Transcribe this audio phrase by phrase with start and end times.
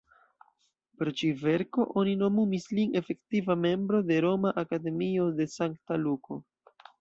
[1.01, 6.41] Pro ĉi-verko oni nomumis lin Efektiva membro de "Roma Akademio de Sankta Luko".